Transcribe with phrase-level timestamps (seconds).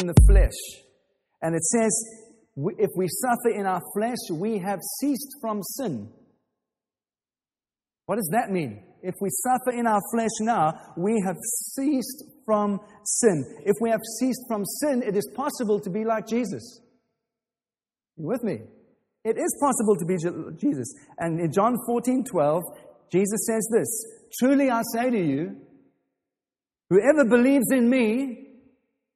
[0.00, 0.84] in the flesh.
[1.42, 1.90] And it says,
[2.78, 6.10] if we suffer in our flesh, we have ceased from sin.
[8.06, 8.82] What does that mean?
[9.02, 11.36] If we suffer in our flesh now, we have
[11.76, 13.44] ceased from sin.
[13.64, 16.80] If we have ceased from sin, it is possible to be like Jesus.
[18.16, 18.58] You with me?
[19.24, 20.16] It is possible to be
[20.58, 20.92] Jesus.
[21.18, 22.62] And in John 14 12,
[23.12, 24.04] Jesus says this
[24.38, 25.56] Truly I say to you,
[26.90, 28.49] whoever believes in me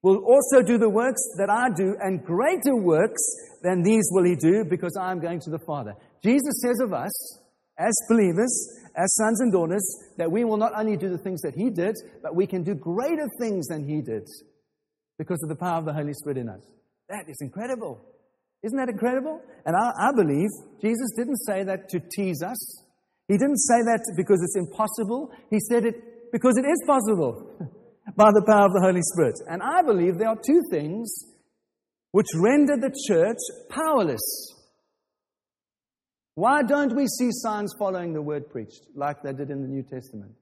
[0.05, 3.23] will also do the works that I do, and greater works
[3.63, 5.95] than these will he do, because I am going to the Father.
[6.23, 7.11] Jesus says of us,
[7.79, 8.53] as believers,
[8.95, 9.83] as sons and daughters,
[10.19, 12.75] that we will not only do the things that he did, but we can do
[12.75, 14.29] greater things than he did
[15.17, 16.61] because of the power of the Holy Spirit in us.
[17.09, 17.99] That is incredible.
[18.63, 19.41] Isn't that incredible?
[19.65, 20.51] And I, I believe
[20.83, 22.85] Jesus didn't say that to tease us.
[23.27, 25.33] He didn't say that because it's impossible.
[25.49, 27.49] He said it because it is possible
[28.17, 29.35] by the power of the Holy Spirit.
[29.49, 31.13] And I believe there are two things
[32.13, 33.39] which render the church
[33.71, 34.23] powerless.
[36.37, 39.83] Why don't we see signs following the word preached like they did in the New
[39.83, 40.33] Testament?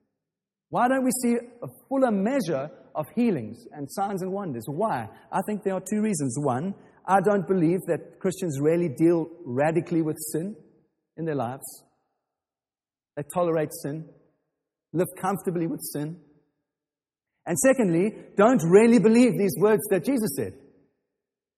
[0.69, 4.65] Why don't we see a fuller measure of healings and signs and wonders?
[4.67, 5.07] Why?
[5.31, 6.35] I think there are two reasons.
[6.39, 6.73] One,
[7.05, 10.55] I don't believe that Christians really deal radically with sin
[11.17, 11.83] in their lives.
[13.15, 14.09] They tolerate sin,
[14.93, 16.19] live comfortably with sin.
[17.45, 20.53] And secondly, don't really believe these words that Jesus said.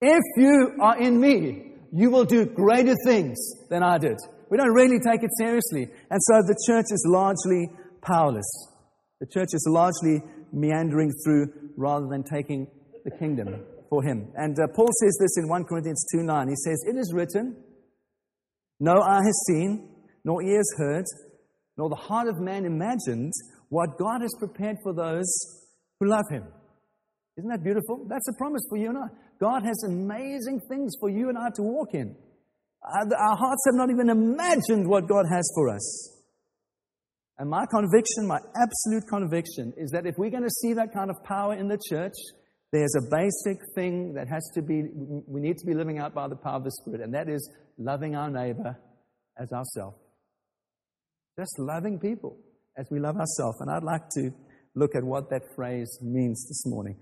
[0.01, 3.37] If you are in me, you will do greater things
[3.69, 4.17] than I did.
[4.49, 5.87] We don't really take it seriously.
[6.09, 7.69] And so the church is largely
[8.01, 8.45] powerless.
[9.19, 11.47] The church is largely meandering through
[11.77, 12.67] rather than taking
[13.03, 14.31] the kingdom for him.
[14.35, 16.47] And uh, Paul says this in 1 Corinthians 2 9.
[16.47, 17.55] He says, It is written,
[18.79, 19.89] No eye has seen,
[20.23, 21.05] nor ears heard,
[21.77, 23.33] nor the heart of man imagined
[23.69, 25.25] what God has prepared for those
[25.99, 26.43] who love him.
[27.37, 28.05] Isn't that beautiful?
[28.07, 29.07] That's a promise for you and I.
[29.39, 32.15] God has amazing things for you and I to walk in.
[32.81, 36.11] Uh, our hearts have not even imagined what God has for us.
[37.37, 41.09] And my conviction, my absolute conviction, is that if we're going to see that kind
[41.09, 42.13] of power in the church,
[42.71, 44.83] there's a basic thing that has to be,
[45.27, 47.49] we need to be living out by the power of the Spirit, and that is
[47.77, 48.77] loving our neighbor
[49.37, 49.97] as ourselves.
[51.37, 52.37] Just loving people
[52.77, 53.59] as we love ourselves.
[53.59, 54.31] And I'd like to
[54.75, 56.97] look at what that phrase means this morning.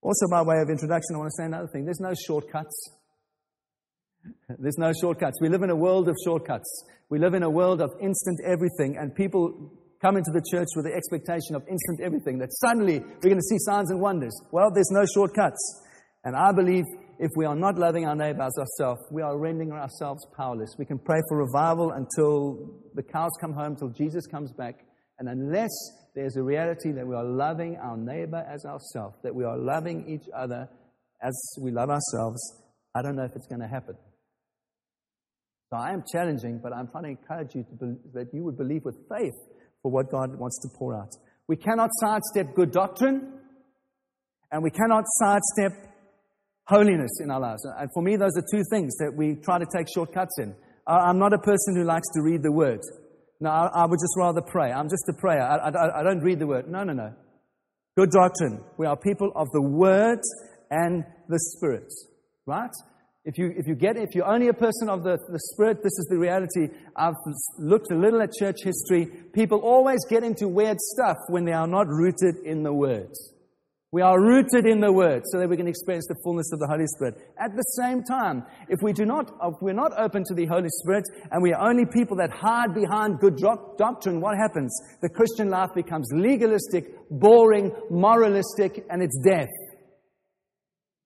[0.00, 1.84] Also, by way of introduction, I want to say another thing.
[1.84, 2.92] There's no shortcuts.
[4.58, 5.40] There's no shortcuts.
[5.40, 6.84] We live in a world of shortcuts.
[7.10, 10.84] We live in a world of instant everything, and people come into the church with
[10.84, 14.34] the expectation of instant everything, that suddenly we're going to see signs and wonders.
[14.52, 15.58] Well, there's no shortcuts.
[16.24, 16.84] And I believe
[17.18, 20.76] if we are not loving our neighbor as ourselves, we are rendering ourselves powerless.
[20.78, 24.84] We can pray for revival until the cows come home, until Jesus comes back.
[25.18, 25.70] And unless
[26.18, 30.04] there's a reality that we are loving our neighbor as ourselves, that we are loving
[30.08, 30.68] each other
[31.22, 32.40] as we love ourselves,
[32.92, 33.94] I don't know if it's going to happen.
[35.70, 38.56] So I am challenging, but I'm trying to encourage you to be, that you would
[38.56, 39.34] believe with faith
[39.80, 41.10] for what God wants to pour out.
[41.46, 43.34] We cannot sidestep good doctrine,
[44.50, 45.86] and we cannot sidestep
[46.66, 47.64] holiness in our lives.
[47.78, 50.52] And for me, those are two things that we try to take shortcuts in.
[50.84, 52.80] I'm not a person who likes to read the word.
[53.40, 54.72] No, I, would just rather pray.
[54.72, 55.42] I'm just a prayer.
[55.42, 56.68] I, I, I don't read the word.
[56.68, 57.14] No, no, no.
[57.96, 58.64] Good doctrine.
[58.76, 60.20] We are people of the word
[60.70, 61.92] and the spirit.
[62.46, 62.70] Right?
[63.28, 65.92] If you, if you get, if you're only a person of the, the Spirit, this
[65.98, 66.68] is the reality.
[66.96, 67.12] I've
[67.58, 69.06] looked a little at church history.
[69.34, 73.10] People always get into weird stuff when they are not rooted in the Word.
[73.90, 76.66] We are rooted in the Word so that we can experience the fullness of the
[76.66, 77.14] Holy Spirit.
[77.40, 80.68] At the same time, if we do not, if we're not open to the Holy
[80.82, 83.38] Spirit and we are only people that hide behind good
[83.78, 84.76] doctrine, what happens?
[85.00, 89.48] The Christian life becomes legalistic, boring, moralistic, and it's death.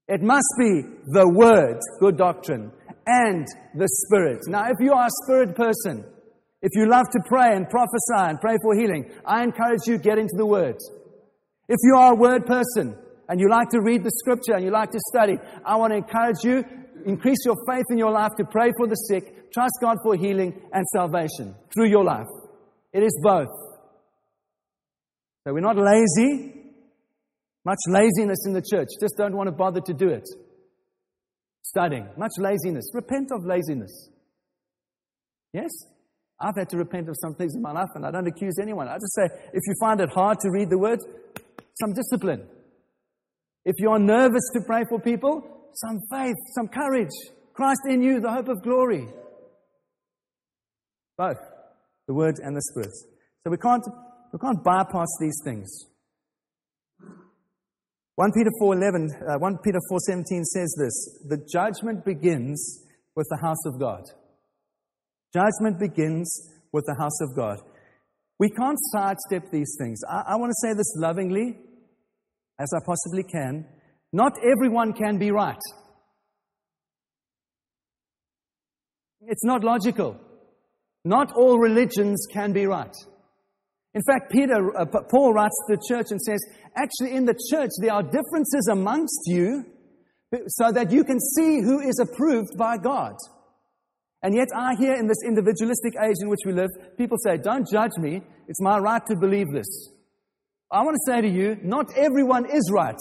[0.09, 2.73] It must be the Word, good doctrine,
[3.07, 4.41] and the Spirit.
[4.49, 6.05] Now, if you are a Spirit person,
[6.63, 10.19] if you love to pray and prophesy and pray for healing, I encourage you get
[10.19, 10.79] into the Word.
[11.69, 12.97] If you are a Word person
[13.29, 15.99] and you like to read the Scripture and you like to study, I want to
[15.99, 16.65] encourage you
[17.05, 20.61] increase your faith in your life to pray for the sick, trust God for healing
[20.73, 22.27] and salvation through your life.
[22.93, 23.49] It is both.
[25.45, 26.61] So we're not lazy.
[27.65, 28.89] Much laziness in the church.
[29.01, 30.29] Just don't want to bother to do it.
[31.63, 32.09] Studying.
[32.17, 32.91] Much laziness.
[32.93, 34.11] Repent of laziness.
[35.53, 35.71] Yes?
[36.41, 38.89] I've had to repent of some things in my life and I don't accuse anyone.
[38.89, 40.99] I just say, if you find it hard to read the word,
[41.81, 42.47] some discipline.
[43.65, 47.13] If you're nervous to pray for people, some faith, some courage.
[47.55, 49.07] Christ in you, the hope of glory.
[51.17, 51.39] Both
[52.07, 52.93] the word and the spirit.
[53.45, 53.85] So we can't,
[54.33, 55.87] we can't bypass these things.
[58.17, 62.85] 1 Peter 4:11, uh, 1 Peter 4:17 says this: "The judgment begins
[63.17, 64.05] with the house of God."
[65.33, 66.31] Judgment begins
[66.73, 67.59] with the house of God.
[68.43, 70.01] We can't sidestep these things.
[70.11, 71.61] I, I want to say this lovingly,
[72.59, 73.65] as I possibly can.
[74.13, 75.63] Not everyone can be right.
[79.29, 80.19] It's not logical.
[81.05, 82.93] Not all religions can be right.
[83.95, 86.41] In fact, Peter, uh, Paul writes to the church and says,
[86.77, 89.65] actually, in the church, there are differences amongst you
[90.49, 93.15] so that you can see who is approved by God.
[94.23, 97.67] And yet, I hear in this individualistic age in which we live, people say, Don't
[97.69, 98.23] judge me.
[98.47, 99.91] It's my right to believe this.
[100.73, 102.97] I want to say to you, not everyone is right.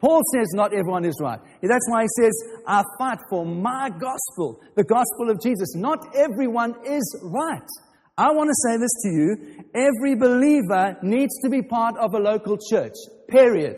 [0.00, 1.38] Paul says not everyone is right.
[1.62, 2.32] That's why he says,
[2.66, 5.74] I fight for my gospel, the gospel of Jesus.
[5.76, 7.68] Not everyone is right.
[8.16, 9.64] I want to say this to you.
[9.74, 12.94] Every believer needs to be part of a local church.
[13.28, 13.76] Period.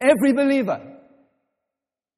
[0.00, 0.93] Every believer.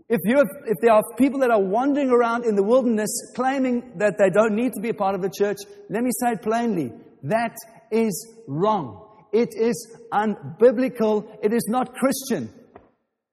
[0.08, 4.30] If, if there are people that are wandering around in the wilderness claiming that they
[4.30, 5.58] don't need to be a part of the church,
[5.90, 6.92] let me say it plainly.
[7.24, 7.56] That
[7.90, 9.02] is wrong.
[9.32, 11.26] It is unbiblical.
[11.42, 12.52] It is not Christian.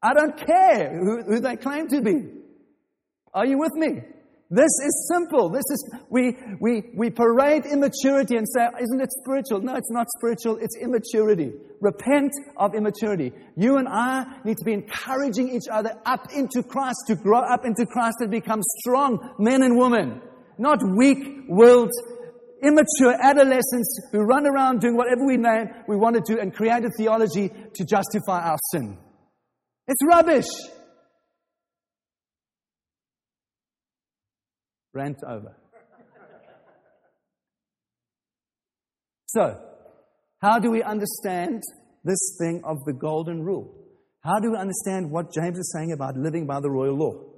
[0.02, 2.30] I don't care who, who they claim to be.
[3.34, 4.02] Are you with me?
[4.54, 5.50] This is simple.
[5.50, 9.62] This is, we, we, we parade immaturity and say, isn't it spiritual?
[9.62, 10.60] No, it's not spiritual.
[10.62, 11.54] It's immaturity.
[11.82, 13.32] Repent of immaturity.
[13.58, 17.66] You and I need to be encouraging each other up into Christ, to grow up
[17.66, 20.22] into Christ and become strong men and women.
[20.60, 21.92] Not weak-willed,
[22.62, 26.86] immature adolescents who run around doing whatever we name, we want to do and create
[26.86, 29.00] a theology to justify our sin.
[29.88, 30.46] It's rubbish.
[34.94, 35.56] Rant over.
[39.28, 39.60] So,
[40.42, 41.64] how do we understand
[42.04, 43.74] this thing of the golden rule?
[44.24, 47.34] How do we understand what James is saying about living by the royal law?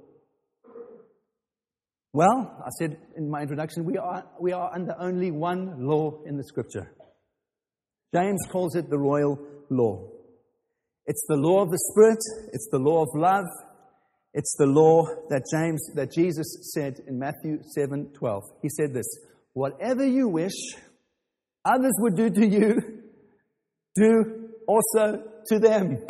[2.12, 6.36] Well, I said in my introduction, we are, we are under only one law in
[6.36, 6.90] the scripture.
[8.14, 9.38] James calls it the royal
[9.70, 10.08] law.
[11.06, 12.18] It's the law of the Spirit,
[12.52, 13.44] it's the law of love,
[14.36, 18.42] it's the law that James, that Jesus said in Matthew 7 12.
[18.60, 19.06] He said this
[19.54, 20.52] Whatever you wish
[21.64, 23.02] others would do to you,
[23.94, 26.06] do also to them.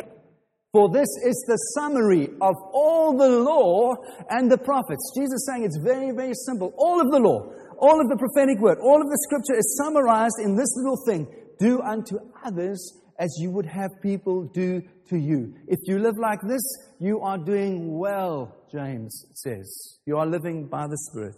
[0.73, 3.95] For this is the summary of all the law
[4.29, 5.13] and the prophets.
[5.17, 6.73] Jesus saying it's very, very simple.
[6.77, 7.49] All of the law,
[7.79, 11.27] all of the prophetic word, all of the scripture is summarized in this little thing.
[11.59, 15.55] Do unto others as you would have people do to you.
[15.67, 16.61] If you live like this,
[16.99, 19.99] you are doing well, James says.
[20.05, 21.35] You are living by the Spirit.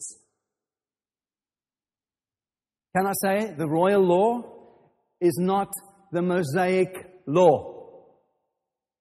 [2.96, 4.42] Can I say the royal law
[5.22, 5.70] is not
[6.12, 6.90] the Mosaic
[7.28, 7.76] law?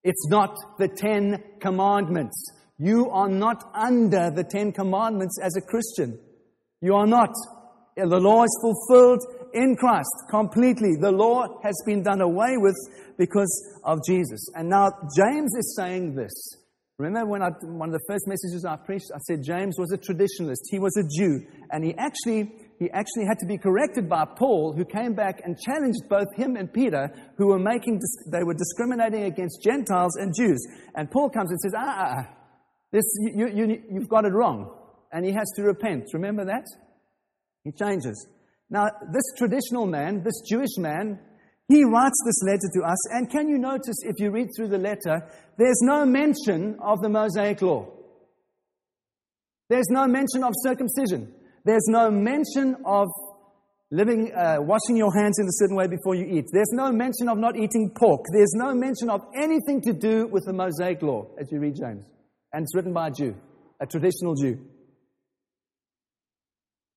[0.05, 2.37] It's not the Ten Commandments.
[2.79, 6.19] You are not under the Ten Commandments as a Christian.
[6.81, 7.33] You are not.
[7.97, 9.21] The law is fulfilled
[9.58, 10.96] in Christ completely.
[11.00, 12.76] The law has been done away with
[13.19, 13.50] because
[13.84, 14.40] of Jesus.
[14.55, 16.32] And now James is saying this.
[16.99, 19.99] Remember when I, one of the first messages I preached, I said James was a
[19.99, 20.66] traditionalist.
[20.70, 21.46] He was a Jew.
[21.70, 25.56] And he actually, he actually had to be corrected by Paul, who came back and
[25.58, 28.00] challenged both him and Peter, who were making,
[28.32, 30.58] they were discriminating against Gentiles and Jews.
[30.96, 32.34] And Paul comes and says, ah, ah, ah
[32.91, 34.74] this, you, you, you've got it wrong.
[35.12, 36.05] And he has to repent.
[36.15, 36.65] Remember that?
[37.65, 38.27] He changes.
[38.70, 41.19] Now, this traditional man, this Jewish man,
[41.69, 44.79] he writes this letter to us, and can you notice if you read through the
[44.79, 47.87] letter, there's no mention of the Mosaic law.
[49.69, 51.34] There's no mention of circumcision.
[51.65, 53.08] There's no mention of
[53.91, 56.46] living, uh, washing your hands in a certain way before you eat.
[56.53, 58.22] There's no mention of not eating pork.
[58.32, 62.06] There's no mention of anything to do with the Mosaic law as you read James.
[62.53, 63.34] And it's written by a Jew,
[63.81, 64.58] a traditional Jew.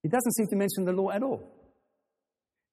[0.03, 1.60] He doesn't seem to mention the law at all.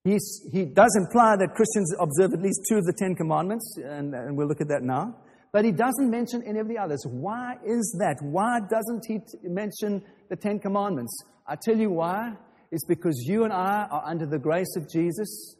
[0.04, 4.14] He's, he does imply that Christians observe at least two of the Ten Commandments, and,
[4.14, 5.16] and we'll look at that now.
[5.52, 7.04] But he doesn't mention any of the others.
[7.08, 8.18] Why is that?
[8.22, 11.24] Why doesn't he t- mention the Ten Commandments?
[11.46, 12.34] I tell you why.
[12.70, 15.56] It's because you and I are under the grace of Jesus,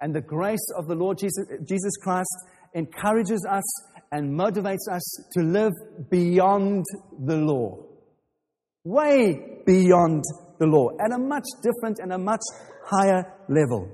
[0.00, 2.30] and the grace of the Lord Jesus, Jesus Christ
[2.74, 3.64] encourages us
[4.12, 5.72] and motivates us to live
[6.10, 6.84] beyond
[7.26, 7.84] the law.
[8.84, 10.22] Way beyond
[10.58, 12.42] the law, at a much different and a much
[12.86, 13.88] higher level.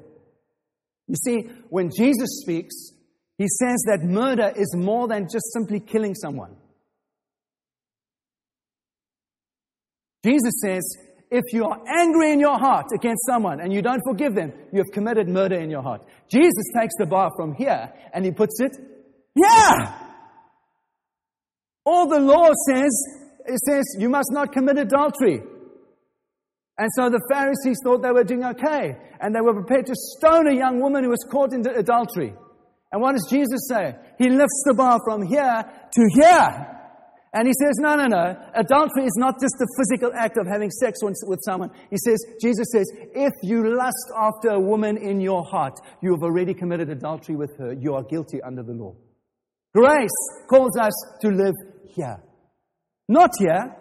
[1.07, 2.93] You see, when Jesus speaks,
[3.39, 6.57] he says that murder is more than just simply killing someone.
[10.25, 10.83] Jesus says,
[11.31, 14.79] if you are angry in your heart against someone and you don't forgive them, you
[14.79, 16.03] have committed murder in your heart.
[16.31, 18.77] Jesus takes the bar from here and he puts it,
[19.35, 19.95] yeah!
[21.87, 22.91] All the law says,
[23.47, 25.41] it says you must not commit adultery.
[26.81, 28.97] And so the Pharisees thought they were doing okay.
[29.21, 32.33] And they were prepared to stone a young woman who was caught in adultery.
[32.91, 33.95] And what does Jesus say?
[34.17, 36.77] He lifts the bar from here to here.
[37.35, 38.35] And he says, no, no, no.
[38.55, 41.71] Adultery is not just the physical act of having sex with someone.
[41.91, 46.23] He says, Jesus says, if you lust after a woman in your heart, you have
[46.23, 47.75] already committed adultery with her.
[47.75, 48.97] You are guilty under the law.
[49.75, 50.09] Grace
[50.49, 51.55] calls us to live
[51.95, 52.23] here.
[53.07, 53.77] Not here.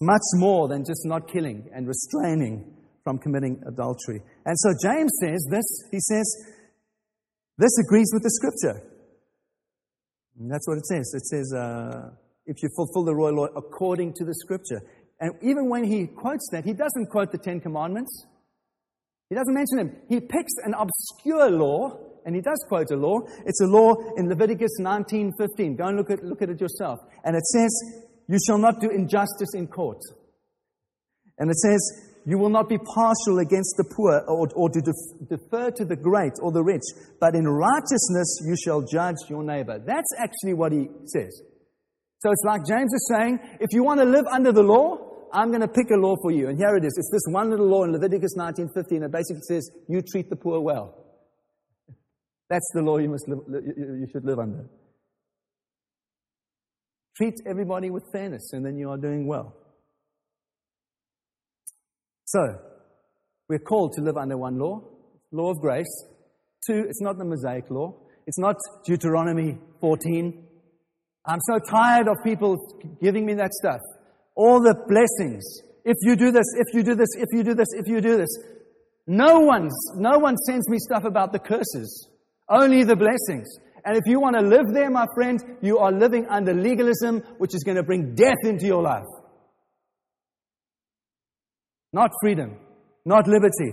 [0.00, 4.22] Much more than just not killing and restraining from committing adultery.
[4.46, 6.26] And so James says this, he says,
[7.58, 8.82] this agrees with the scripture.
[10.38, 11.12] And that's what it says.
[11.14, 12.10] It says, uh,
[12.46, 14.80] if you fulfill the royal law according to the scripture.
[15.20, 18.26] And even when he quotes that, he doesn't quote the Ten Commandments.
[19.28, 19.96] He doesn't mention them.
[20.08, 23.20] He picks an obscure law, and he does quote a law.
[23.46, 25.76] It's a law in Leviticus 19:15.
[25.76, 26.98] Go and look at, look at it yourself.
[27.24, 27.70] And it says,
[28.30, 29.98] You shall not do injustice in court.
[31.38, 31.80] And it says,
[32.26, 35.96] you will not be partial against the poor or, or to def- defer to the
[35.96, 36.84] great or the rich,
[37.18, 39.82] but in righteousness you shall judge your neighbor.
[39.84, 41.42] That's actually what he says.
[42.20, 44.98] So it's like James is saying, if you want to live under the law,
[45.32, 46.48] I'm going to pick a law for you.
[46.50, 46.94] And here it is.
[46.98, 50.60] It's this one little law in Leviticus 19:15 that basically says, you treat the poor
[50.60, 50.94] well.
[52.48, 54.66] That's the law you, must live, you should live under.
[57.20, 59.54] Treat everybody with fairness, and then you are doing well.
[62.24, 62.40] So,
[63.46, 64.80] we're called to live under one law,
[65.30, 66.06] law of grace.
[66.66, 67.92] Two, it's not the Mosaic law.
[68.26, 70.46] It's not Deuteronomy 14.
[71.26, 72.56] I'm so tired of people
[73.02, 73.80] giving me that stuff.
[74.34, 75.44] All the blessings.
[75.84, 78.16] If you do this, if you do this, if you do this, if you do
[78.16, 78.30] this.
[79.06, 82.08] No one's, no one sends me stuff about the curses.
[82.48, 83.46] Only the blessings.
[83.84, 87.54] And if you want to live there, my friends, you are living under legalism, which
[87.54, 89.06] is going to bring death into your life.
[91.92, 92.56] Not freedom,
[93.04, 93.72] not liberty.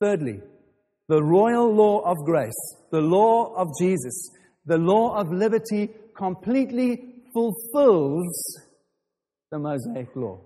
[0.00, 0.40] Thirdly,
[1.08, 4.30] the royal law of grace, the law of Jesus,
[4.66, 8.60] the law of liberty completely fulfills
[9.50, 10.40] the Mosaic law.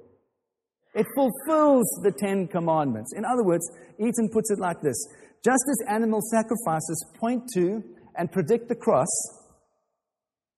[0.94, 3.12] It fulfills the Ten Commandments.
[3.16, 3.68] In other words,
[3.98, 4.96] Eaton puts it like this
[5.44, 7.82] Just as animal sacrifices point to
[8.16, 9.08] and predict the cross,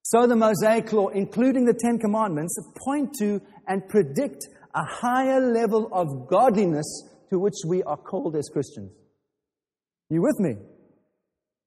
[0.03, 5.89] so the Mosaic Law, including the Ten Commandments, point to and predict a higher level
[5.93, 6.87] of godliness
[7.31, 8.93] to which we are called as Christians.
[10.09, 10.55] You with me?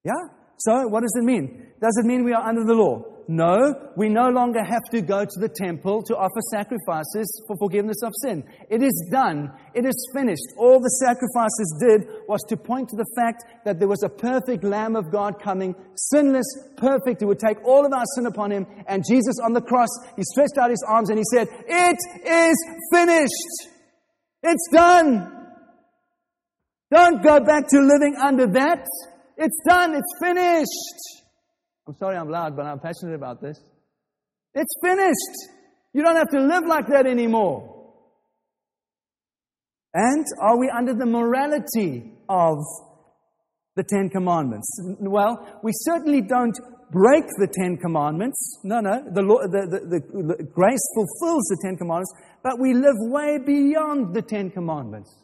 [0.04, 0.39] Yeah?
[0.60, 1.72] So, what does it mean?
[1.80, 3.02] Does it mean we are under the law?
[3.28, 8.02] No, we no longer have to go to the temple to offer sacrifices for forgiveness
[8.02, 8.44] of sin.
[8.68, 9.52] It is done.
[9.72, 10.52] It is finished.
[10.58, 14.64] All the sacrifices did was to point to the fact that there was a perfect
[14.64, 16.44] Lamb of God coming, sinless,
[16.76, 18.66] perfect, who would take all of our sin upon him.
[18.86, 22.56] And Jesus on the cross, he stretched out his arms and he said, It is
[22.92, 23.70] finished.
[24.42, 25.40] It's done.
[26.92, 28.84] Don't go back to living under that.
[29.40, 29.94] It's done.
[29.94, 31.26] It's finished.
[31.88, 33.58] I'm sorry I'm loud, but I'm passionate about this.
[34.54, 35.50] It's finished.
[35.94, 37.80] You don't have to live like that anymore.
[39.94, 42.58] And are we under the morality of
[43.76, 44.68] the Ten Commandments?
[45.00, 46.56] Well, we certainly don't
[46.92, 48.60] break the Ten Commandments.
[48.62, 49.02] No, no.
[49.10, 54.14] The, law, the, the, the, grace fulfills the Ten Commandments, but we live way beyond
[54.14, 55.19] the Ten Commandments.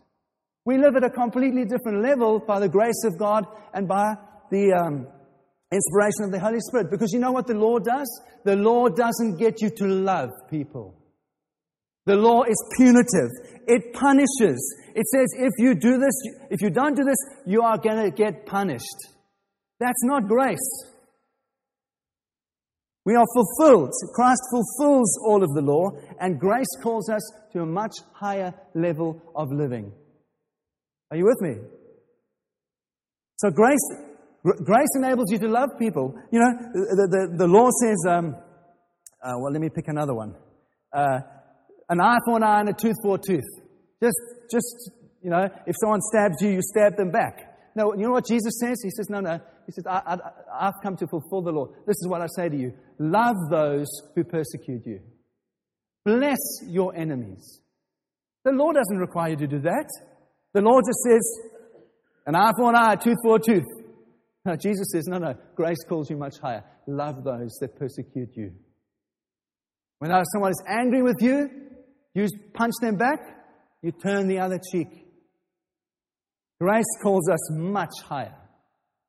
[0.66, 4.16] We live at a completely different level by the grace of God and by
[4.50, 5.06] the, um,
[5.73, 6.90] inspiration of the Holy Spirit.
[6.90, 8.08] Because you know what the law does?
[8.44, 10.94] The law doesn't get you to love people.
[12.06, 13.30] The law is punitive.
[13.66, 14.58] It punishes.
[14.94, 16.14] It says if you do this,
[16.50, 18.96] if you don't do this, you are going to get punished.
[19.80, 20.58] That's not grace.
[23.04, 23.92] We are fulfilled.
[24.14, 29.23] Christ fulfills all of the law, and grace calls us to a much higher level
[29.35, 29.92] of living.
[31.10, 31.56] Are you with me?
[33.36, 34.06] So grace
[34.64, 36.14] Grace enables you to love people.
[36.30, 38.36] You know, the, the, the law says, um,
[39.20, 40.36] uh, well, let me pick another one.
[40.92, 41.18] Uh,
[41.88, 43.42] an eye for an eye and a tooth for a tooth.
[44.00, 44.16] Just,
[44.48, 47.56] just, you know, if someone stabs you, you stab them back.
[47.75, 48.80] No, you know what Jesus says?
[48.84, 49.40] He says, no, no.
[49.66, 50.16] He says, I, I,
[50.68, 51.66] I've come to fulfill the law.
[51.86, 52.72] This is what I say to you.
[53.00, 55.00] Love those who persecute you.
[56.04, 57.60] Bless your enemies.
[58.44, 59.88] The law doesn't require you to do that.
[60.56, 61.40] The law just says,
[62.25, 63.66] an eye for an eye, a tooth for a tooth.
[64.46, 66.64] No, Jesus says, no, no, grace calls you much higher.
[66.86, 68.52] Love those that persecute you.
[69.98, 71.50] When someone is angry with you,
[72.14, 73.20] you punch them back,
[73.82, 74.88] you turn the other cheek.
[76.58, 78.34] Grace calls us much higher.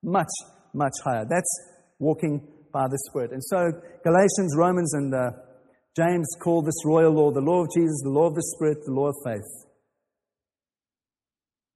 [0.04, 0.28] Much,
[0.74, 1.24] much higher.
[1.30, 3.32] That's walking by the Spirit.
[3.32, 3.72] And so
[4.04, 5.32] Galatians, Romans, and uh,
[5.96, 8.92] James call this royal law the law of Jesus, the law of the Spirit, the
[8.92, 9.67] law of faith.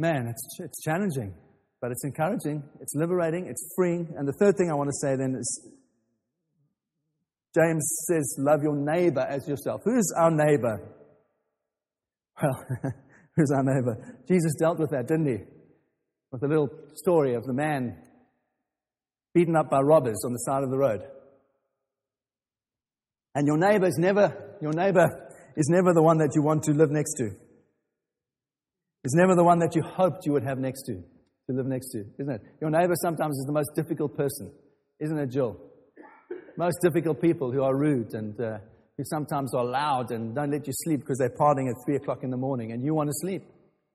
[0.01, 1.31] Man, it's, it's challenging,
[1.79, 4.12] but it's encouraging, it's liberating, it's freeing.
[4.17, 5.70] And the third thing I want to say then is
[7.55, 9.81] James says, Love your neighbor as yourself.
[9.86, 10.81] Who's our neighbor?
[12.41, 12.65] Well,
[13.36, 14.17] who's our neighbor?
[14.27, 15.43] Jesus dealt with that, didn't he?
[16.31, 17.96] With the little story of the man
[19.36, 21.01] beaten up by robbers on the side of the road.
[23.36, 26.72] And your neighbor is never, your neighbor is never the one that you want to
[26.72, 27.36] live next to.
[29.03, 31.89] Is never the one that you hoped you would have next to, to live next
[31.91, 32.41] to, isn't it?
[32.62, 34.51] Your neighbor sometimes is the most difficult person,
[35.00, 35.58] isn't it, Jill?
[36.58, 38.60] Most difficult people who are rude and uh,
[38.98, 42.20] who sometimes are loud and don't let you sleep because they're partying at 3 o'clock
[42.24, 43.43] in the morning and you want to sleep.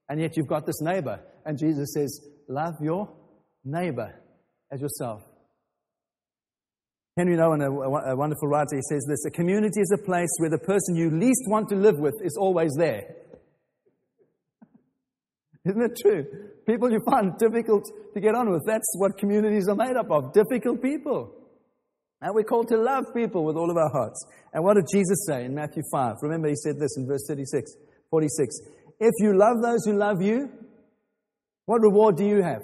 [0.09, 1.21] And yet you've got this neighbor.
[1.45, 3.09] And Jesus says, Love your
[3.65, 4.13] neighbor
[4.73, 5.23] as yourself.
[7.17, 10.51] Henry Nouwen, a, a wonderful writer, he says this A community is a place where
[10.51, 13.03] the person you least want to live with is always there.
[15.67, 16.25] Isn't it true?
[16.67, 18.63] People you find difficult to get on with.
[18.67, 21.33] That's what communities are made up of difficult people.
[22.21, 24.25] And we're called to love people with all of our hearts.
[24.53, 26.17] And what did Jesus say in Matthew 5?
[26.23, 27.71] Remember, he said this in verse 36,
[28.11, 28.57] 46.
[29.01, 30.51] If you love those who love you,
[31.67, 32.63] what reward do you have?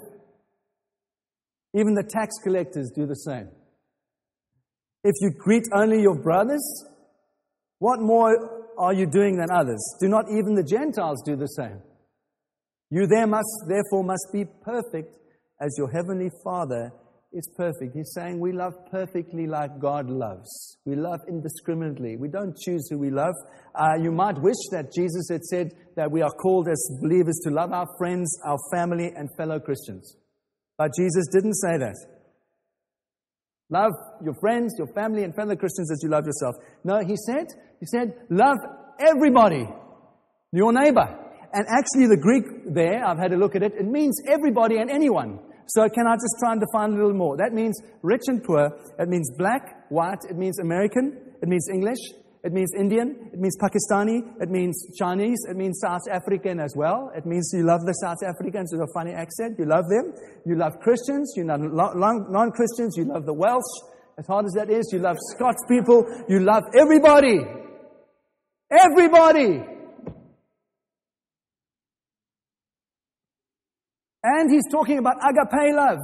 [1.75, 3.49] Even the tax collectors do the same.
[5.05, 6.63] If you greet only your brothers,
[7.79, 9.83] what more are you doing than others?
[10.01, 11.81] Do not even the Gentiles do the same?
[12.93, 15.17] You there must, therefore must be perfect
[15.59, 16.93] as your heavenly Father
[17.33, 17.97] is perfect.
[17.97, 20.77] He's saying we love perfectly like God loves.
[20.85, 22.19] We love indiscriminately.
[22.19, 23.33] We don't choose who we love.
[23.75, 27.51] Uh, you might wish that Jesus had said that we are called as believers to
[27.51, 30.15] love our friends, our family, and fellow Christians.
[30.77, 31.97] But Jesus didn't say that.
[33.71, 36.57] Love your friends, your family, and fellow Christians as you love yourself.
[36.85, 37.47] No, he said,
[37.81, 38.59] he said, love
[39.01, 39.67] everybody,
[40.53, 41.22] your neighbor.
[41.53, 44.91] And actually, the Greek there, I've had a look at it, it means everybody and
[44.91, 45.39] anyone.
[45.67, 47.37] So, can I just try and define a little more?
[47.37, 48.71] That means rich and poor.
[48.99, 50.19] It means black, white.
[50.29, 51.17] It means American.
[51.43, 51.99] It means English.
[52.45, 53.31] It means Indian.
[53.33, 54.21] It means Pakistani.
[54.41, 55.39] It means Chinese.
[55.49, 57.11] It means South African as well.
[57.17, 59.57] It means you love the South Africans with a funny accent.
[59.59, 60.13] You love them.
[60.45, 61.33] You love Christians.
[61.37, 62.97] You love non Christians.
[62.97, 63.73] You love the Welsh.
[64.19, 66.05] As hard as that is, you love Scots people.
[66.29, 67.41] You love everybody.
[68.71, 69.72] Everybody.
[74.23, 75.99] And he's talking about agape love.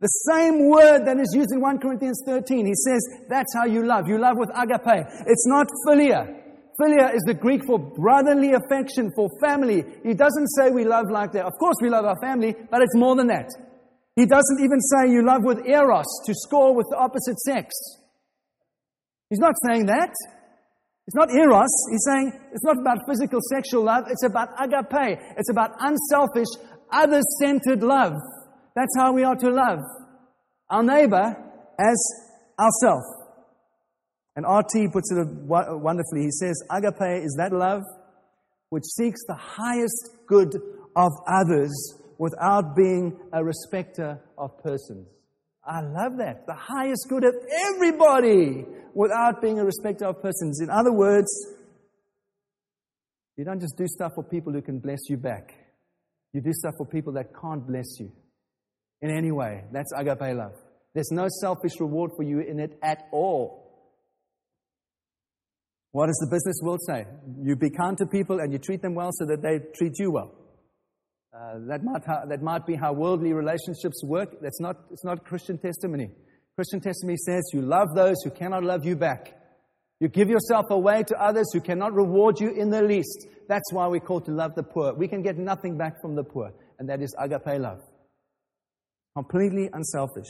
[0.00, 2.66] The same word that is used in 1 Corinthians 13.
[2.66, 4.06] He says, that's how you love.
[4.06, 5.06] You love with agape.
[5.26, 6.38] It's not philia.
[6.80, 9.82] Philia is the Greek for brotherly affection, for family.
[10.04, 11.44] He doesn't say we love like that.
[11.44, 13.50] Of course we love our family, but it's more than that.
[14.14, 17.74] He doesn't even say you love with eros, to score with the opposite sex.
[19.30, 20.14] He's not saying that.
[21.06, 21.70] It's not eros.
[21.90, 24.04] He's saying it's not about physical sexual love.
[24.08, 25.18] It's about agape.
[25.36, 26.48] It's about unselfish,
[26.92, 28.14] other centered love.
[28.74, 29.80] That's how we are to love
[30.70, 31.36] our neighbor
[31.78, 32.04] as
[32.58, 33.06] ourselves.
[34.36, 34.88] And R.T.
[34.92, 36.22] puts it wonderfully.
[36.22, 37.82] He says, Agape is that love
[38.70, 40.54] which seeks the highest good
[40.94, 41.72] of others
[42.18, 45.08] without being a respecter of persons.
[45.64, 46.46] I love that.
[46.46, 47.34] The highest good of
[47.66, 50.60] everybody without being a respecter of persons.
[50.60, 51.28] In other words,
[53.36, 55.57] you don't just do stuff for people who can bless you back.
[56.32, 58.12] You do stuff for people that can't bless you
[59.00, 59.64] in any way.
[59.72, 60.52] That's agape love.
[60.94, 63.68] There's no selfish reward for you in it at all.
[65.92, 67.06] What does the business world say?
[67.42, 70.10] You be kind to people and you treat them well so that they treat you
[70.10, 70.34] well.
[71.32, 74.40] Uh, that, might ha- that might be how worldly relationships work.
[74.40, 76.10] That's not, it's not Christian testimony.
[76.56, 79.37] Christian testimony says you love those who cannot love you back.
[80.00, 83.26] You give yourself away to others who cannot reward you in the least.
[83.48, 84.94] That's why we're called to love the poor.
[84.94, 87.80] We can get nothing back from the poor, and that is agape love.
[89.16, 90.28] Completely unselfish.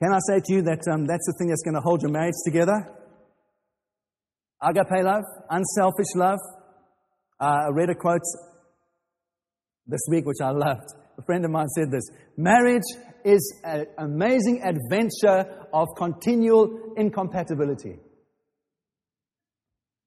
[0.00, 2.12] Can I say to you that um, that's the thing that's going to hold your
[2.12, 2.86] marriage together?
[4.62, 6.38] Agape love, unselfish love.
[7.40, 8.20] Uh, I read a quote
[9.86, 10.88] this week which I loved.
[11.18, 12.04] A friend of mine said this
[12.36, 12.82] Marriage
[13.26, 17.98] is an amazing adventure of continual incompatibility.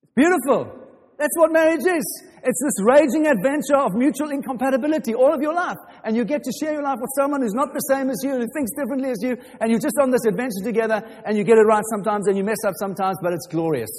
[0.03, 0.79] It's Beautiful.
[1.17, 2.23] That's what marriage is.
[2.41, 5.75] It's this raging adventure of mutual incompatibility all of your life.
[6.05, 8.31] And you get to share your life with someone who's not the same as you,
[8.31, 11.57] who thinks differently as you, and you're just on this adventure together, and you get
[11.57, 13.91] it right sometimes, and you mess up sometimes, but it's glorious.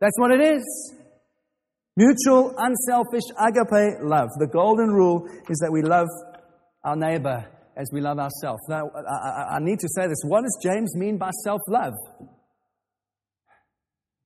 [0.00, 0.94] That's what it is.
[1.96, 4.30] Mutual, unselfish, agape love.
[4.40, 6.08] The golden rule is that we love
[6.82, 8.62] our neighbor as we love ourselves.
[8.68, 10.18] Now, I, I, I need to say this.
[10.24, 11.94] What does James mean by self love?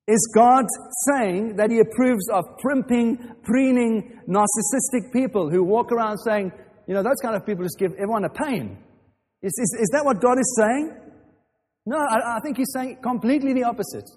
[0.07, 0.64] Is God
[1.09, 6.52] saying that He approves of primping, preening, narcissistic people who walk around saying,
[6.87, 8.78] you know, those kind of people just give everyone a pain?
[9.42, 10.96] Is, is, is that what God is saying?
[11.87, 14.09] No, I, I think He's saying completely the opposite.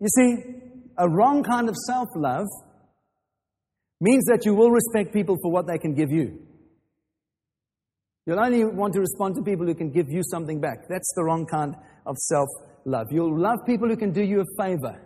[0.00, 0.36] You see,
[0.98, 2.46] a wrong kind of self love
[4.00, 6.45] means that you will respect people for what they can give you.
[8.26, 10.88] You'll only want to respond to people who can give you something back.
[10.88, 12.48] That's the wrong kind of self
[12.84, 13.06] love.
[13.12, 15.00] You'll love people who can do you a favor,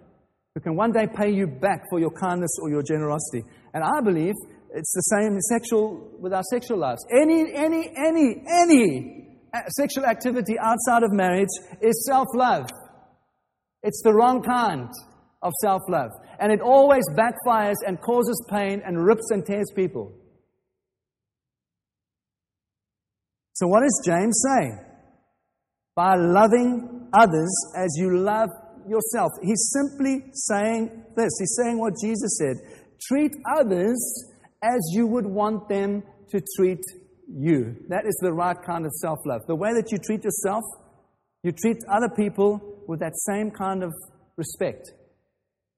[0.54, 3.44] who can one day pay you back for your kindness or your generosity.
[3.74, 4.34] And I believe
[4.72, 7.04] it's the same sexual with our sexual lives.
[7.10, 9.38] Any, any, any, any
[9.76, 11.48] sexual activity outside of marriage
[11.82, 12.70] is self love.
[13.82, 14.88] It's the wrong kind
[15.42, 16.10] of self love.
[16.38, 20.14] And it always backfires and causes pain and rips and tears people.
[23.52, 24.78] So, what is James saying?
[25.94, 28.48] By loving others as you love
[28.88, 29.32] yourself.
[29.42, 31.30] He's simply saying this.
[31.38, 32.56] He's saying what Jesus said
[33.08, 33.98] treat others
[34.62, 36.80] as you would want them to treat
[37.28, 37.76] you.
[37.88, 39.42] That is the right kind of self love.
[39.46, 40.64] The way that you treat yourself,
[41.42, 43.92] you treat other people with that same kind of
[44.36, 44.92] respect.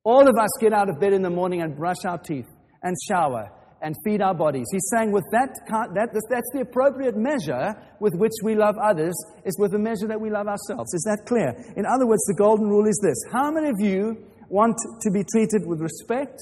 [0.04, 2.48] All of us get out of bed in the morning and brush our teeth
[2.82, 3.50] and shower
[3.82, 4.66] and feed our bodies.
[4.70, 5.58] He's saying with that,
[5.94, 9.14] that that's the appropriate measure with which we love others
[9.44, 10.94] is with the measure that we love ourselves.
[10.94, 11.52] Is that clear?
[11.76, 13.18] In other words, the golden rule is this.
[13.32, 14.16] How many of you
[14.48, 16.40] want to be treated with respect,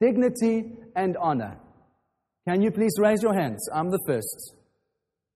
[0.00, 1.58] dignity, and honor?
[2.48, 3.68] Can you please raise your hands?
[3.74, 4.54] I'm the first.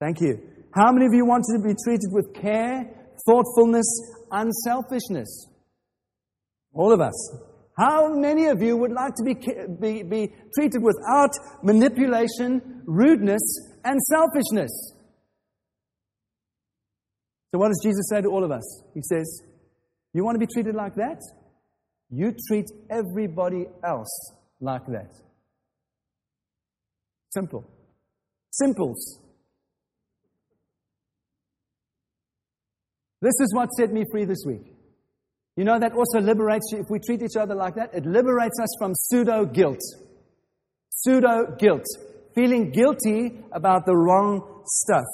[0.00, 0.40] Thank you.
[0.74, 2.84] How many of you want to be treated with care,
[3.26, 3.86] thoughtfulness,
[4.30, 5.48] unselfishness?
[6.72, 7.36] All of us.
[7.76, 9.34] How many of you would like to be,
[9.80, 11.30] be, be treated without
[11.62, 13.42] manipulation, rudeness,
[13.84, 14.70] and selfishness?
[17.50, 18.82] So, what does Jesus say to all of us?
[18.94, 19.42] He says,
[20.12, 21.20] You want to be treated like that?
[22.10, 25.10] You treat everybody else like that.
[27.30, 27.64] Simple.
[28.50, 29.20] Simples.
[33.20, 34.73] This is what set me free this week.
[35.56, 36.78] You know, that also liberates you.
[36.80, 39.80] If we treat each other like that, it liberates us from pseudo guilt.
[40.90, 41.84] Pseudo guilt.
[42.34, 45.04] Feeling guilty about the wrong stuff.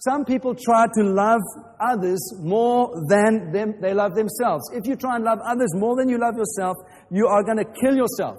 [0.00, 1.40] Some people try to love
[1.80, 4.70] others more than them, they love themselves.
[4.72, 6.76] If you try and love others more than you love yourself,
[7.10, 8.36] you are going to kill yourself.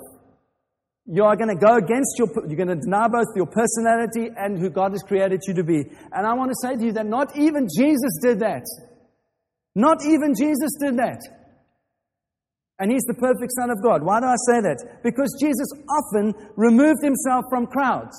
[1.06, 4.58] You are going to go against your, you're going to deny both your personality and
[4.58, 5.84] who God has created you to be.
[6.14, 8.64] And I want to say to you that not even Jesus did that.
[9.76, 11.20] Not even Jesus did that.
[12.80, 14.04] And he's the perfect Son of God.
[14.04, 15.04] Why do I say that?
[15.04, 18.16] Because Jesus often removed himself from crowds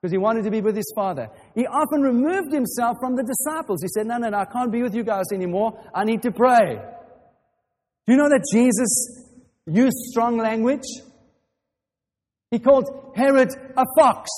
[0.00, 1.28] because he wanted to be with his Father.
[1.56, 3.82] He often removed himself from the disciples.
[3.82, 5.82] He said, No, no, no, I can't be with you guys anymore.
[5.92, 6.78] I need to pray.
[8.06, 9.34] Do you know that Jesus
[9.66, 10.86] used strong language?
[12.52, 14.30] He called Herod a fox.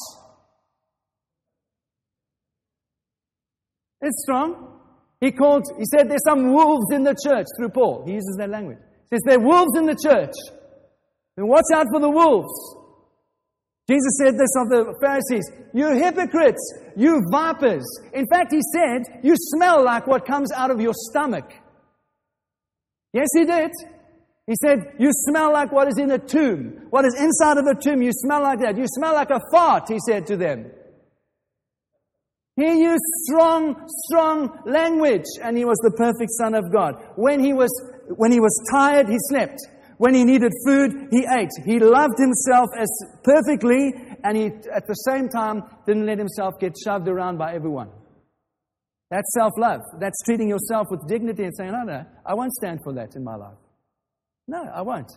[4.01, 4.79] It's strong.
[5.21, 8.05] He called, he said, there's some wolves in the church through Paul.
[8.07, 8.79] He uses that language
[9.13, 10.35] says there are wolves in the church.
[11.37, 12.53] Then watch out for the wolves.
[13.89, 17.85] Jesus said this of the Pharisees You hypocrites, you vipers.
[18.13, 21.51] In fact, he said, You smell like what comes out of your stomach.
[23.13, 23.73] Yes, he did.
[24.47, 26.87] He said, You smell like what is in a tomb.
[26.91, 28.77] What is inside of a tomb, you smell like that.
[28.77, 30.71] You smell like a fart, he said to them.
[32.57, 36.95] He used strong, strong language, and he was the perfect Son of God.
[37.17, 37.71] When he was
[38.17, 39.59] when he was tired, he slept.
[39.99, 41.51] When he needed food, he ate.
[41.67, 42.89] He loved himself as
[43.23, 43.93] perfectly,
[44.25, 47.91] and he, at the same time, didn't let himself get shoved around by everyone.
[49.11, 49.81] That's self love.
[49.99, 53.25] That's treating yourself with dignity and saying, No, no, I won't stand for that in
[53.25, 53.59] my life.
[54.47, 55.11] No, I won't.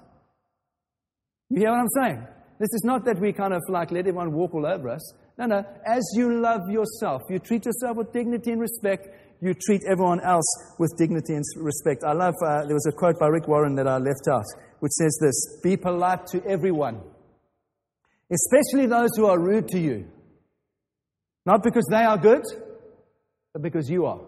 [1.49, 2.27] You hear what I'm saying?
[2.59, 5.13] This is not that we kind of like let everyone walk all over us.
[5.37, 5.65] No, no.
[5.85, 9.07] As you love yourself, you treat yourself with dignity and respect,
[9.43, 10.45] you treat everyone else
[10.79, 12.03] with dignity and respect.
[12.05, 14.45] I love, uh, there was a quote by Rick Warren that I left out,
[14.79, 17.01] which says this Be polite to everyone,
[18.31, 20.07] especially those who are rude to you.
[21.45, 22.43] Not because they are good,
[23.51, 24.21] but because you are.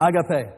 [0.00, 0.52] Agape.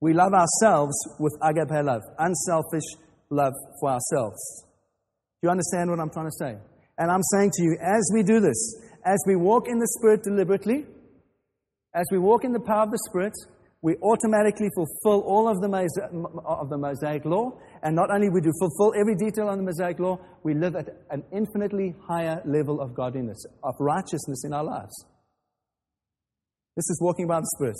[0.00, 2.84] We love ourselves with agape love, unselfish
[3.28, 4.64] love for ourselves.
[5.40, 6.69] Do you understand what I'm trying to say?
[7.00, 10.22] And I'm saying to you, as we do this, as we walk in the Spirit
[10.22, 10.84] deliberately,
[11.94, 13.32] as we walk in the power of the Spirit,
[13.80, 15.68] we automatically fulfill all of the,
[16.44, 17.52] of the Mosaic law.
[17.82, 20.88] And not only we do fulfill every detail on the Mosaic law, we live at
[21.10, 25.06] an infinitely higher level of godliness, of righteousness in our lives.
[26.76, 27.78] This is walking by the Spirit.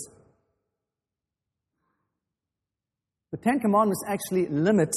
[3.33, 4.89] The Ten Commandments actually limit,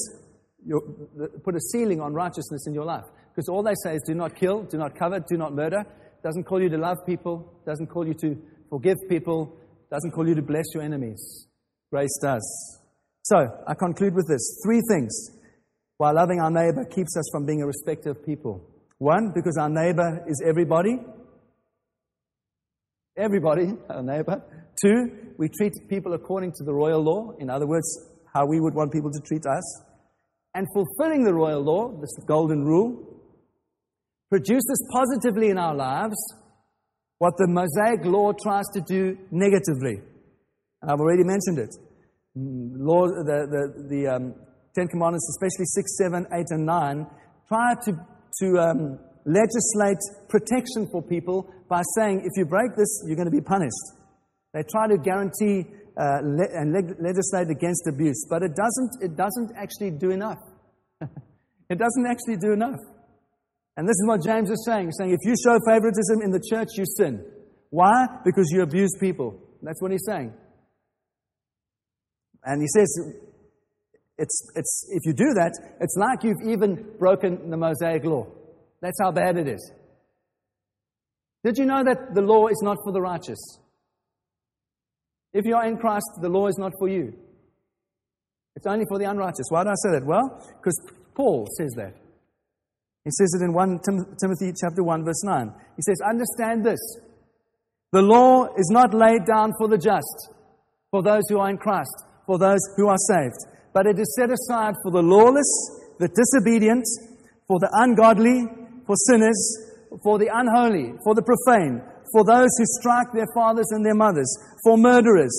[0.65, 0.79] your,
[1.43, 3.03] put a ceiling on righteousness in your life.
[3.33, 5.83] Because all they say is do not kill, do not covet, do not murder.
[6.23, 8.37] Doesn't call you to love people, doesn't call you to
[8.69, 9.57] forgive people,
[9.91, 11.47] doesn't call you to bless your enemies.
[11.91, 12.79] Grace does.
[13.23, 15.31] So, I conclude with this three things
[15.97, 18.69] why loving our neighbor keeps us from being a respecter of people.
[18.97, 20.99] One, because our neighbor is everybody.
[23.17, 24.41] Everybody, our neighbor.
[24.81, 27.31] Two, we treat people according to the royal law.
[27.39, 27.87] In other words,
[28.33, 29.81] how we would want people to treat us.
[30.55, 33.12] And fulfilling the royal law, this golden rule,
[34.33, 36.17] produces positively in our lives
[37.19, 40.01] what the Mosaic law tries to do negatively.
[40.81, 41.69] And I've already mentioned it.
[42.35, 44.33] Mm, law, the, the, the um,
[44.73, 47.07] Ten Commandments, especially 6, 7, 8, and 9,
[47.47, 47.91] try to,
[48.41, 48.97] to um,
[49.29, 53.85] legislate protection for people by saying if you break this, you're going to be punished.
[54.51, 59.15] They try to guarantee uh, le- and leg- legislate against abuse, but it doesn't, it
[59.15, 60.41] doesn't actually do enough.
[61.69, 62.81] it doesn't actually do enough.
[63.75, 64.85] And this is what James is saying.
[64.85, 67.25] He's saying if you show favoritism in the church, you sin.
[67.69, 68.05] Why?
[68.23, 69.39] Because you abuse people.
[69.61, 70.33] That's what he's saying.
[72.43, 73.15] And he says,
[74.17, 78.27] it's, it's, if you do that, it's like you've even broken the Mosaic law.
[78.81, 79.71] That's how bad it is.
[81.43, 83.39] Did you know that the law is not for the righteous?
[85.33, 87.13] If you are in Christ, the law is not for you.
[88.55, 89.47] It's only for the unrighteous.
[89.49, 90.05] Why do I say that?
[90.05, 90.79] Well, because
[91.15, 91.95] Paul says that.
[93.05, 95.51] He says it in 1 Tim- Timothy chapter 1 verse 9.
[95.75, 96.79] He says, "Understand this.
[97.91, 100.29] The law is not laid down for the just,
[100.89, 101.93] for those who are in Christ,
[102.25, 103.37] for those who are saved,
[103.73, 105.51] but it is set aside for the lawless,
[105.99, 106.85] the disobedient,
[107.47, 108.47] for the ungodly,
[108.87, 109.41] for sinners,
[110.01, 114.31] for the unholy, for the profane, for those who strike their fathers and their mothers,
[114.63, 115.33] for murderers,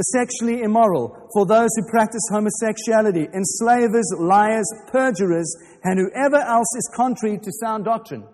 [0.00, 6.90] the sexually immoral, for those who practice homosexuality, enslavers, liars, perjurers, and whoever else is
[6.96, 8.24] contrary to sound doctrine.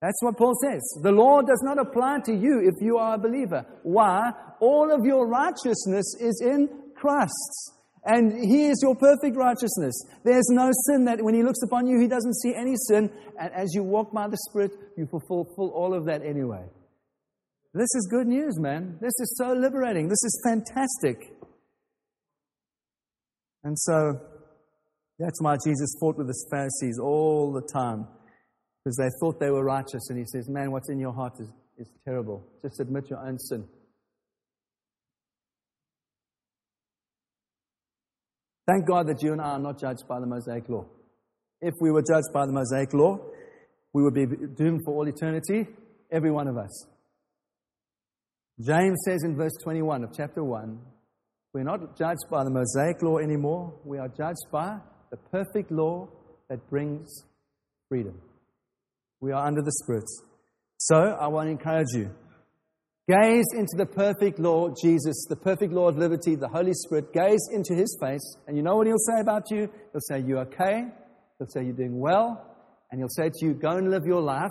[0.00, 0.80] That's what Paul says.
[1.02, 3.66] The law does not apply to you if you are a believer.
[3.82, 4.30] Why?
[4.60, 7.72] All of your righteousness is in Christ.
[8.04, 9.94] And He is your perfect righteousness.
[10.22, 13.10] There's no sin that when He looks upon you, He doesn't see any sin.
[13.36, 16.62] And as you walk by the Spirit, you fulfill all of that anyway.
[17.74, 18.98] This is good news, man.
[19.00, 20.08] This is so liberating.
[20.08, 21.32] This is fantastic.
[23.64, 24.20] And so
[25.18, 28.06] that's why Jesus fought with the Pharisees all the time,
[28.84, 30.10] because they thought they were righteous.
[30.10, 32.44] And he says, Man, what's in your heart is, is terrible.
[32.62, 33.66] Just admit your own sin.
[38.66, 40.86] Thank God that you and I are not judged by the Mosaic law.
[41.60, 43.18] If we were judged by the Mosaic law,
[43.92, 45.66] we would be doomed for all eternity,
[46.10, 46.86] every one of us.
[48.60, 50.78] James says in verse 21 of chapter 1
[51.54, 54.78] we're not judged by the Mosaic law anymore, we are judged by
[55.10, 56.08] the perfect law
[56.48, 57.24] that brings
[57.90, 58.18] freedom.
[59.20, 60.08] We are under the Spirit.
[60.78, 62.10] So I want to encourage you.
[63.06, 67.12] Gaze into the perfect law, Jesus, the perfect law of liberty, the Holy Spirit.
[67.12, 69.68] Gaze into his face, and you know what he'll say about you?
[69.92, 70.84] He'll say, You're okay.
[71.38, 72.48] He'll say, You're doing well.
[72.90, 74.50] And he'll say to you, Go and live your life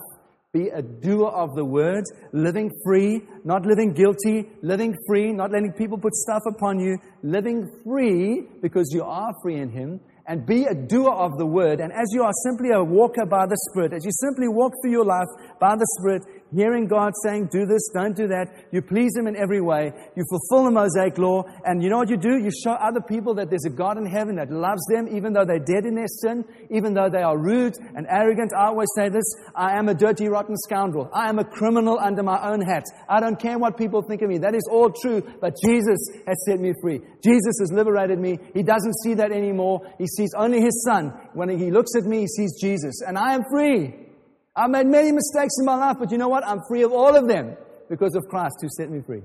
[0.54, 5.72] be a doer of the word, living free, not living guilty, living free, not letting
[5.72, 10.66] people put stuff upon you, living free because you are free in Him, and be
[10.66, 11.80] a doer of the word.
[11.80, 14.92] And as you are simply a walker by the Spirit, as you simply walk through
[14.92, 18.68] your life by the Spirit, hearing God saying, do this, don't do that.
[18.72, 19.92] You please Him in every way.
[20.16, 21.44] You fulfill the Mosaic law.
[21.66, 22.38] And you know what you do?
[22.38, 25.46] You show other people that there's a God in heaven that loves them, even though
[25.46, 28.52] they're dead in their sin, even though they are rude and arrogant.
[28.58, 29.24] I always say this
[29.56, 31.10] I am a dirty, rotten scoundrel.
[31.14, 32.84] I am a criminal under my own hat.
[33.10, 34.38] I don't care what people think of me.
[34.40, 37.00] That is all true, but Jesus has set me free.
[37.24, 38.40] Jesus has liberated me.
[38.54, 39.82] He doesn't see that anymore.
[39.98, 41.14] He sees only His Son.
[41.34, 43.02] When He looks at me, He sees Jesus.
[43.06, 44.11] And I am free.
[44.56, 46.46] I've made many mistakes in my life, but you know what?
[46.46, 47.56] I'm free of all of them
[47.90, 49.24] because of Christ who set me free.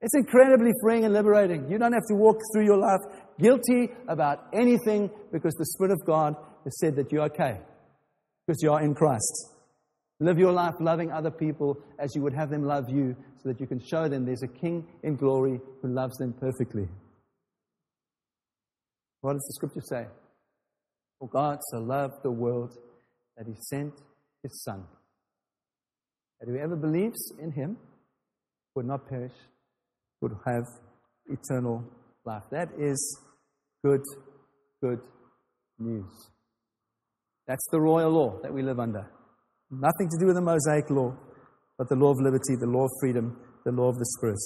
[0.00, 1.70] It's incredibly freeing and liberating.
[1.70, 3.00] You don't have to walk through your life
[3.40, 7.60] guilty about anything because the Spirit of God has said that you're okay
[8.46, 9.52] because you are in Christ.
[10.20, 13.60] Live your life loving other people as you would have them love you so that
[13.60, 16.88] you can show them there's a King in glory who loves them perfectly.
[19.20, 20.06] What does the scripture say?
[21.18, 22.76] For God so loved the world
[23.36, 23.92] that he sent
[24.46, 24.84] his Son.
[26.40, 27.76] That whoever believes in him
[28.74, 29.32] would not perish,
[30.20, 30.64] would have
[31.26, 31.82] eternal
[32.24, 32.42] life.
[32.50, 33.20] That is
[33.84, 34.02] good,
[34.82, 35.00] good
[35.78, 36.30] news.
[37.46, 39.10] That's the royal law that we live under.
[39.70, 41.16] Nothing to do with the Mosaic law,
[41.78, 44.38] but the law of liberty, the law of freedom, the law of the Spirit.